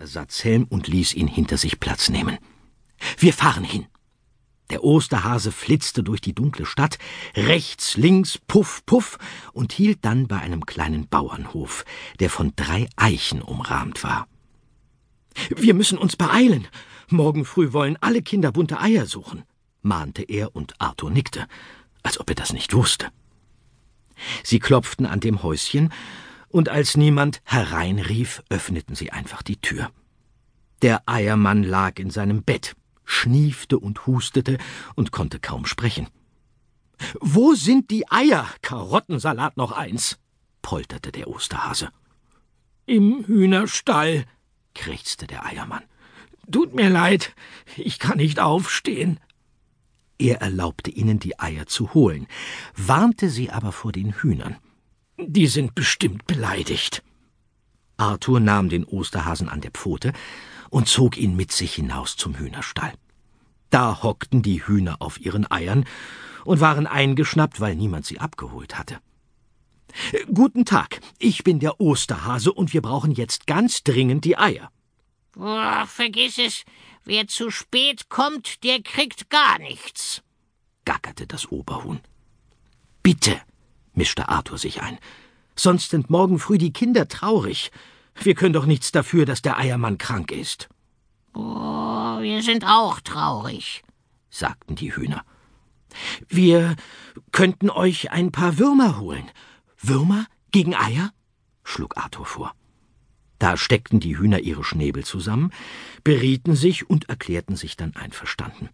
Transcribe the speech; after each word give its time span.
Ersatzhelm 0.00 0.66
und 0.68 0.88
ließ 0.88 1.14
ihn 1.14 1.28
hinter 1.28 1.58
sich 1.58 1.78
Platz 1.78 2.08
nehmen. 2.08 2.38
Wir 3.18 3.32
fahren 3.32 3.64
hin. 3.64 3.86
Der 4.70 4.84
Osterhase 4.84 5.52
flitzte 5.52 6.02
durch 6.02 6.20
die 6.20 6.34
dunkle 6.34 6.64
Stadt, 6.64 6.98
rechts, 7.34 7.96
links, 7.96 8.38
puff, 8.38 8.84
puff, 8.86 9.18
und 9.52 9.72
hielt 9.72 10.04
dann 10.04 10.26
bei 10.28 10.38
einem 10.38 10.64
kleinen 10.64 11.08
Bauernhof, 11.08 11.84
der 12.20 12.30
von 12.30 12.52
drei 12.56 12.88
Eichen 12.96 13.42
umrahmt 13.42 14.02
war. 14.04 14.26
Wir 15.54 15.74
müssen 15.74 15.98
uns 15.98 16.16
beeilen. 16.16 16.66
Morgen 17.08 17.44
früh 17.44 17.72
wollen 17.72 17.98
alle 18.00 18.22
Kinder 18.22 18.52
bunte 18.52 18.80
Eier 18.80 19.06
suchen, 19.06 19.42
mahnte 19.82 20.22
er, 20.22 20.54
und 20.54 20.74
Arthur 20.78 21.10
nickte, 21.10 21.46
als 22.02 22.18
ob 22.20 22.28
er 22.30 22.36
das 22.36 22.52
nicht 22.52 22.72
wusste. 22.72 23.08
Sie 24.44 24.60
klopften 24.60 25.06
an 25.06 25.20
dem 25.20 25.42
Häuschen, 25.42 25.92
und 26.50 26.68
als 26.68 26.96
niemand 26.96 27.40
hereinrief, 27.44 28.42
öffneten 28.50 28.94
sie 28.94 29.10
einfach 29.10 29.42
die 29.42 29.60
Tür. 29.60 29.90
Der 30.82 31.02
Eiermann 31.06 31.62
lag 31.62 31.98
in 31.98 32.10
seinem 32.10 32.42
Bett, 32.42 32.74
schniefte 33.04 33.78
und 33.78 34.06
hustete 34.06 34.58
und 34.94 35.12
konnte 35.12 35.40
kaum 35.40 35.66
sprechen. 35.66 36.08
Wo 37.20 37.54
sind 37.54 37.90
die 37.90 38.10
Eier? 38.10 38.46
Karottensalat 38.62 39.56
noch 39.56 39.72
eins, 39.72 40.18
polterte 40.62 41.12
der 41.12 41.28
Osterhase. 41.28 41.90
Im 42.86 43.24
Hühnerstall, 43.26 44.24
krächzte 44.74 45.26
der 45.26 45.44
Eiermann. 45.46 45.84
Tut 46.50 46.74
mir 46.74 46.90
leid, 46.90 47.34
ich 47.76 47.98
kann 47.98 48.18
nicht 48.18 48.40
aufstehen. 48.40 49.20
Er 50.18 50.40
erlaubte 50.40 50.90
ihnen, 50.90 51.18
die 51.18 51.38
Eier 51.38 51.66
zu 51.66 51.94
holen, 51.94 52.26
warnte 52.76 53.30
sie 53.30 53.50
aber 53.50 53.72
vor 53.72 53.92
den 53.92 54.12
Hühnern. 54.12 54.56
Die 55.26 55.46
sind 55.46 55.74
bestimmt 55.74 56.26
beleidigt. 56.26 57.02
Arthur 57.96 58.40
nahm 58.40 58.68
den 58.68 58.84
Osterhasen 58.84 59.48
an 59.48 59.60
der 59.60 59.70
Pfote 59.70 60.12
und 60.70 60.88
zog 60.88 61.16
ihn 61.16 61.36
mit 61.36 61.52
sich 61.52 61.74
hinaus 61.74 62.16
zum 62.16 62.36
Hühnerstall. 62.36 62.92
Da 63.68 64.02
hockten 64.02 64.42
die 64.42 64.66
Hühner 64.66 64.96
auf 65.00 65.20
ihren 65.20 65.50
Eiern 65.50 65.84
und 66.44 66.60
waren 66.60 66.86
eingeschnappt, 66.86 67.60
weil 67.60 67.76
niemand 67.76 68.06
sie 68.06 68.18
abgeholt 68.18 68.78
hatte. 68.78 68.98
Guten 70.32 70.64
Tag, 70.64 71.00
ich 71.18 71.44
bin 71.44 71.60
der 71.60 71.80
Osterhase 71.80 72.52
und 72.52 72.72
wir 72.72 72.80
brauchen 72.80 73.12
jetzt 73.12 73.46
ganz 73.46 73.82
dringend 73.82 74.24
die 74.24 74.38
Eier. 74.38 74.70
Oh, 75.36 75.86
vergiss 75.86 76.38
es, 76.38 76.64
wer 77.04 77.26
zu 77.26 77.50
spät 77.50 78.08
kommt, 78.08 78.64
der 78.64 78.82
kriegt 78.82 79.30
gar 79.30 79.58
nichts, 79.58 80.22
gackerte 80.84 81.26
das 81.26 81.50
Oberhuhn. 81.50 82.00
Bitte, 83.02 83.40
mischte 84.00 84.30
Arthur 84.30 84.56
sich 84.56 84.80
ein, 84.80 84.98
sonst 85.54 85.90
sind 85.90 86.08
morgen 86.08 86.38
früh 86.38 86.56
die 86.56 86.72
Kinder 86.72 87.06
traurig. 87.06 87.70
Wir 88.14 88.34
können 88.34 88.54
doch 88.54 88.64
nichts 88.64 88.92
dafür, 88.92 89.26
dass 89.26 89.42
der 89.42 89.58
Eiermann 89.58 89.98
krank 89.98 90.32
ist. 90.32 90.70
Oh, 91.34 92.18
wir 92.22 92.42
sind 92.42 92.64
auch 92.64 93.00
traurig, 93.00 93.82
sagten 94.30 94.74
die 94.74 94.96
Hühner. 94.96 95.22
Wir 96.28 96.76
könnten 97.30 97.68
euch 97.68 98.10
ein 98.10 98.32
paar 98.32 98.56
Würmer 98.58 98.98
holen. 99.00 99.30
Würmer 99.78 100.24
gegen 100.50 100.74
Eier? 100.74 101.12
schlug 101.62 101.98
Arthur 101.98 102.24
vor. 102.24 102.54
Da 103.38 103.58
steckten 103.58 104.00
die 104.00 104.16
Hühner 104.16 104.38
ihre 104.38 104.64
Schnäbel 104.64 105.04
zusammen, 105.04 105.52
berieten 106.04 106.56
sich 106.56 106.88
und 106.88 107.10
erklärten 107.10 107.54
sich 107.54 107.76
dann 107.76 107.94
einverstanden. 107.96 108.70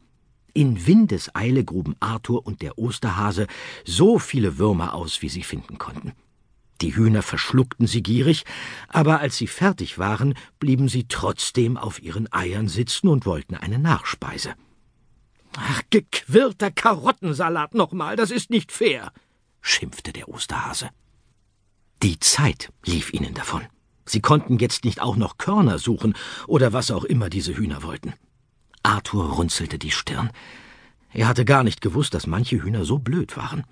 In 0.56 0.86
Windeseile 0.86 1.64
gruben 1.64 1.96
Arthur 2.00 2.46
und 2.46 2.62
der 2.62 2.78
Osterhase 2.78 3.46
so 3.84 4.18
viele 4.18 4.56
Würmer 4.56 4.94
aus, 4.94 5.20
wie 5.20 5.28
sie 5.28 5.42
finden 5.42 5.76
konnten. 5.76 6.14
Die 6.80 6.96
Hühner 6.96 7.20
verschluckten 7.20 7.86
sie 7.86 8.02
gierig, 8.02 8.46
aber 8.88 9.20
als 9.20 9.36
sie 9.36 9.48
fertig 9.48 9.98
waren, 9.98 10.32
blieben 10.58 10.88
sie 10.88 11.08
trotzdem 11.08 11.76
auf 11.76 12.02
ihren 12.02 12.32
Eiern 12.32 12.68
sitzen 12.68 13.08
und 13.08 13.26
wollten 13.26 13.54
eine 13.54 13.78
Nachspeise. 13.78 14.54
Ach, 15.58 15.82
gequirlter 15.90 16.70
Karottensalat 16.70 17.74
nochmal, 17.74 18.16
das 18.16 18.30
ist 18.30 18.48
nicht 18.48 18.72
fair, 18.72 19.12
schimpfte 19.60 20.14
der 20.14 20.30
Osterhase. 20.30 20.88
Die 22.02 22.18
Zeit 22.18 22.72
lief 22.86 23.12
ihnen 23.12 23.34
davon. 23.34 23.60
Sie 24.06 24.22
konnten 24.22 24.56
jetzt 24.56 24.86
nicht 24.86 25.02
auch 25.02 25.16
noch 25.16 25.36
Körner 25.36 25.78
suchen 25.78 26.14
oder 26.46 26.72
was 26.72 26.90
auch 26.90 27.04
immer 27.04 27.28
diese 27.28 27.54
Hühner 27.54 27.82
wollten. 27.82 28.14
Arthur 28.86 29.32
runzelte 29.32 29.78
die 29.78 29.90
Stirn. 29.90 30.30
Er 31.12 31.28
hatte 31.28 31.44
gar 31.44 31.64
nicht 31.64 31.80
gewusst, 31.80 32.14
dass 32.14 32.26
manche 32.26 32.62
Hühner 32.62 32.84
so 32.84 32.98
blöd 32.98 33.36
waren 33.36 33.64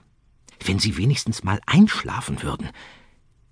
wenn 0.63 0.79
sie 0.79 0.97
wenigstens 0.97 1.45
mal 1.45 1.61
einschlafen 1.67 2.43
würden. 2.43 2.71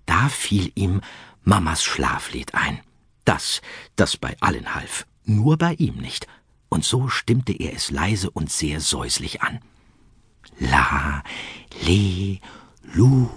Da 0.05 0.29
fiel 0.29 0.71
ihm 0.75 1.01
Mamas 1.43 1.83
Schlaflied 1.83 2.53
ein. 2.55 2.79
Das, 3.25 3.61
das 3.95 4.17
bei 4.17 4.35
allen 4.39 4.75
half, 4.75 5.05
nur 5.23 5.57
bei 5.57 5.73
ihm 5.75 5.95
nicht. 5.95 6.27
Und 6.69 6.83
so 6.83 7.07
stimmte 7.07 7.53
er 7.53 7.73
es 7.73 7.91
leise 7.91 8.29
und 8.29 8.51
sehr 8.51 8.79
säuslich 8.79 9.41
an. 9.41 9.59
La, 10.59 11.23
le, 11.85 12.39
lu. 12.93 13.29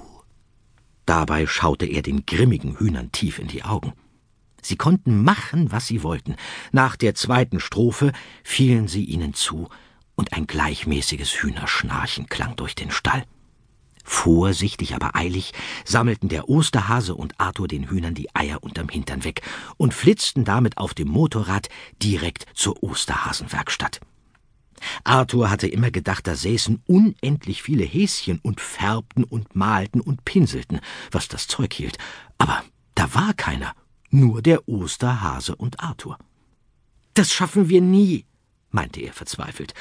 Dabei 1.04 1.46
schaute 1.46 1.86
er 1.86 2.02
den 2.02 2.26
grimmigen 2.26 2.78
Hühnern 2.78 3.12
tief 3.12 3.38
in 3.38 3.46
die 3.46 3.62
Augen. 3.62 3.92
Sie 4.66 4.76
konnten 4.76 5.22
machen, 5.22 5.72
was 5.72 5.86
sie 5.86 6.02
wollten. 6.02 6.36
Nach 6.72 6.96
der 6.96 7.14
zweiten 7.14 7.60
Strophe 7.60 8.12
fielen 8.42 8.88
sie 8.88 9.04
ihnen 9.04 9.34
zu, 9.34 9.68
und 10.16 10.32
ein 10.32 10.46
gleichmäßiges 10.46 11.42
Hühnerschnarchen 11.42 12.26
klang 12.28 12.56
durch 12.56 12.74
den 12.74 12.90
Stall. 12.90 13.24
Vorsichtig, 14.02 14.94
aber 14.94 15.14
eilig 15.14 15.52
sammelten 15.84 16.28
der 16.28 16.48
Osterhase 16.48 17.14
und 17.14 17.38
Arthur 17.38 17.68
den 17.68 17.90
Hühnern 17.90 18.14
die 18.14 18.34
Eier 18.34 18.62
unterm 18.62 18.88
Hintern 18.88 19.24
weg 19.24 19.42
und 19.76 19.94
flitzten 19.94 20.44
damit 20.44 20.78
auf 20.78 20.94
dem 20.94 21.08
Motorrad 21.08 21.68
direkt 22.02 22.46
zur 22.54 22.82
Osterhasenwerkstatt. 22.82 24.00
Arthur 25.04 25.50
hatte 25.50 25.66
immer 25.66 25.90
gedacht, 25.90 26.26
da 26.26 26.36
säßen 26.36 26.82
unendlich 26.86 27.62
viele 27.62 27.84
Häschen 27.84 28.38
und 28.42 28.60
färbten 28.60 29.24
und 29.24 29.56
malten 29.56 30.00
und 30.00 30.24
pinselten, 30.24 30.80
was 31.10 31.28
das 31.28 31.48
Zeug 31.48 31.72
hielt. 31.72 31.98
Aber 32.38 32.62
da 32.94 33.12
war 33.14 33.34
keiner, 33.34 33.74
nur 34.10 34.42
der 34.42 34.68
Osterhase 34.68 35.56
und 35.56 35.80
Arthur. 35.80 36.18
Das 37.14 37.32
schaffen 37.32 37.68
wir 37.68 37.80
nie, 37.80 38.24
meinte 38.70 39.00
er 39.00 39.12
verzweifelt 39.12 39.74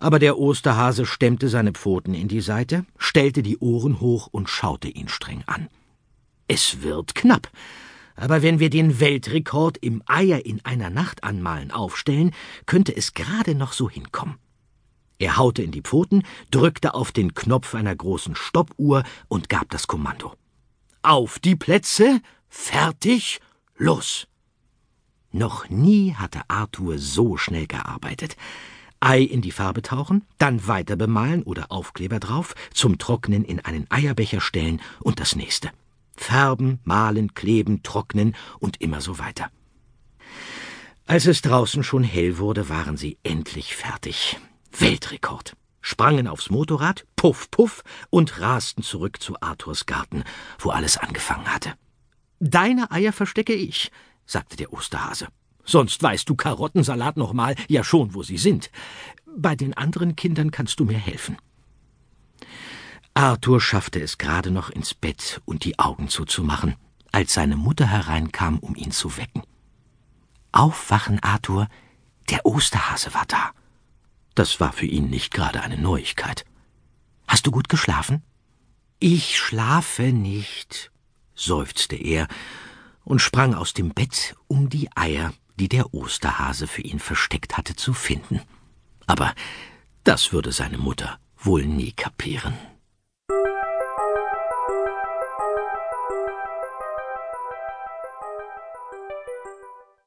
aber 0.00 0.18
der 0.18 0.38
Osterhase 0.38 1.04
stemmte 1.06 1.48
seine 1.48 1.72
Pfoten 1.72 2.14
in 2.14 2.28
die 2.28 2.40
Seite, 2.40 2.86
stellte 2.96 3.42
die 3.42 3.58
Ohren 3.58 4.00
hoch 4.00 4.28
und 4.30 4.48
schaute 4.48 4.88
ihn 4.88 5.08
streng 5.08 5.42
an. 5.46 5.68
Es 6.46 6.82
wird 6.82 7.14
knapp. 7.14 7.50
Aber 8.14 8.42
wenn 8.42 8.58
wir 8.58 8.70
den 8.70 9.00
Weltrekord 9.00 9.76
im 9.78 10.02
Eier 10.06 10.44
in 10.44 10.64
einer 10.64 10.90
Nacht 10.90 11.24
anmalen 11.24 11.70
aufstellen, 11.70 12.32
könnte 12.66 12.96
es 12.96 13.14
gerade 13.14 13.54
noch 13.54 13.72
so 13.72 13.90
hinkommen. 13.90 14.36
Er 15.18 15.36
haute 15.36 15.62
in 15.62 15.72
die 15.72 15.82
Pfoten, 15.82 16.22
drückte 16.50 16.94
auf 16.94 17.12
den 17.12 17.34
Knopf 17.34 17.74
einer 17.74 17.94
großen 17.94 18.36
Stoppuhr 18.36 19.02
und 19.26 19.48
gab 19.48 19.68
das 19.70 19.88
Kommando. 19.88 20.32
Auf 21.02 21.38
die 21.38 21.56
Plätze, 21.56 22.20
fertig, 22.48 23.40
los! 23.78 24.26
Noch 25.30 25.68
nie 25.68 26.14
hatte 26.14 26.42
Arthur 26.48 26.98
so 26.98 27.36
schnell 27.36 27.66
gearbeitet. 27.66 28.36
Ei 29.00 29.20
in 29.20 29.42
die 29.42 29.52
Farbe 29.52 29.82
tauchen, 29.82 30.24
dann 30.38 30.66
weiter 30.66 30.96
bemalen 30.96 31.42
oder 31.42 31.70
Aufkleber 31.70 32.18
drauf, 32.18 32.54
zum 32.72 32.98
Trocknen 32.98 33.44
in 33.44 33.60
einen 33.60 33.86
Eierbecher 33.90 34.40
stellen 34.40 34.80
und 35.00 35.20
das 35.20 35.36
nächste. 35.36 35.70
Färben, 36.16 36.80
malen, 36.84 37.34
kleben, 37.34 37.82
trocknen 37.82 38.34
und 38.58 38.80
immer 38.80 39.00
so 39.00 39.18
weiter. 39.18 39.50
Als 41.06 41.26
es 41.26 41.42
draußen 41.42 41.84
schon 41.84 42.02
hell 42.02 42.38
wurde, 42.38 42.68
waren 42.68 42.96
sie 42.96 43.18
endlich 43.22 43.76
fertig. 43.76 44.36
Weltrekord. 44.76 45.54
Sprangen 45.80 46.26
aufs 46.26 46.50
Motorrad, 46.50 47.06
puff, 47.16 47.50
puff, 47.50 47.82
und 48.10 48.40
rasten 48.40 48.82
zurück 48.82 49.22
zu 49.22 49.40
Arthurs 49.40 49.86
Garten, 49.86 50.24
wo 50.58 50.70
alles 50.70 50.98
angefangen 50.98 51.46
hatte. 51.46 51.74
Deine 52.40 52.90
Eier 52.90 53.12
verstecke 53.12 53.54
ich, 53.54 53.90
sagte 54.26 54.56
der 54.56 54.72
Osterhase. 54.72 55.28
Sonst 55.64 56.02
weißt 56.02 56.28
du 56.28 56.34
Karottensalat 56.34 57.16
noch 57.16 57.32
mal 57.32 57.54
ja 57.68 57.84
schon, 57.84 58.14
wo 58.14 58.22
sie 58.22 58.38
sind. 58.38 58.70
Bei 59.36 59.54
den 59.54 59.76
anderen 59.76 60.16
Kindern 60.16 60.50
kannst 60.50 60.80
du 60.80 60.84
mir 60.84 60.98
helfen. 60.98 61.36
Arthur 63.14 63.60
schaffte 63.60 64.00
es 64.00 64.16
gerade 64.16 64.50
noch 64.50 64.70
ins 64.70 64.94
Bett 64.94 65.42
und 65.44 65.64
die 65.64 65.78
Augen 65.78 66.08
zuzumachen, 66.08 66.76
als 67.10 67.34
seine 67.34 67.56
Mutter 67.56 67.86
hereinkam, 67.86 68.58
um 68.60 68.76
ihn 68.76 68.92
zu 68.92 69.16
wecken. 69.16 69.42
Aufwachen, 70.52 71.20
Arthur, 71.22 71.68
der 72.30 72.46
Osterhase 72.46 73.12
war 73.14 73.26
da. 73.26 73.50
Das 74.34 74.60
war 74.60 74.72
für 74.72 74.86
ihn 74.86 75.10
nicht 75.10 75.34
gerade 75.34 75.60
eine 75.62 75.78
Neuigkeit. 75.78 76.44
Hast 77.26 77.46
du 77.46 77.50
gut 77.50 77.68
geschlafen? 77.68 78.22
Ich 79.00 79.36
schlafe 79.38 80.12
nicht, 80.12 80.92
seufzte 81.38 81.96
er 81.96 82.28
und 83.04 83.20
sprang 83.20 83.54
aus 83.54 83.72
dem 83.72 83.90
Bett, 83.90 84.36
um 84.48 84.68
die 84.68 84.88
Eier 84.94 85.32
die 85.58 85.68
der 85.68 85.92
Osterhase 85.92 86.66
für 86.66 86.82
ihn 86.82 87.00
versteckt 87.00 87.56
hatte, 87.56 87.74
zu 87.74 87.92
finden. 87.92 88.40
Aber 89.06 89.34
das 90.04 90.32
würde 90.32 90.52
seine 90.52 90.78
Mutter 90.78 91.18
wohl 91.36 91.66
nie 91.66 91.92
kapieren. 91.92 92.54